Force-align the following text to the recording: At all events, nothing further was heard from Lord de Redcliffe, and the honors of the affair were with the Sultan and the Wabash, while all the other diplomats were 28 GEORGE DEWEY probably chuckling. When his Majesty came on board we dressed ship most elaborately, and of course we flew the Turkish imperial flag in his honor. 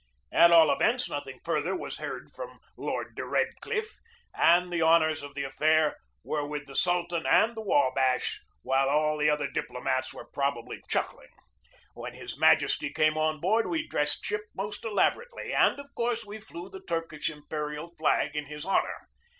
At 0.31 0.49
all 0.49 0.71
events, 0.71 1.07
nothing 1.07 1.39
further 1.45 1.77
was 1.77 1.99
heard 1.99 2.31
from 2.35 2.57
Lord 2.75 3.13
de 3.15 3.23
Redcliffe, 3.23 3.99
and 4.33 4.73
the 4.73 4.81
honors 4.81 5.21
of 5.21 5.35
the 5.35 5.43
affair 5.43 5.97
were 6.23 6.43
with 6.43 6.65
the 6.65 6.75
Sultan 6.75 7.27
and 7.27 7.55
the 7.55 7.61
Wabash, 7.61 8.41
while 8.63 8.89
all 8.89 9.15
the 9.19 9.29
other 9.29 9.47
diplomats 9.47 10.11
were 10.11 10.23
28 10.23 10.33
GEORGE 10.33 10.33
DEWEY 10.41 10.53
probably 10.53 10.81
chuckling. 10.89 11.29
When 11.93 12.15
his 12.15 12.35
Majesty 12.35 12.91
came 12.91 13.15
on 13.15 13.39
board 13.39 13.67
we 13.67 13.87
dressed 13.87 14.25
ship 14.25 14.41
most 14.55 14.83
elaborately, 14.83 15.53
and 15.53 15.77
of 15.79 15.93
course 15.93 16.25
we 16.25 16.39
flew 16.39 16.67
the 16.67 16.81
Turkish 16.81 17.29
imperial 17.29 17.93
flag 17.95 18.35
in 18.35 18.45
his 18.47 18.65
honor. 18.65 19.07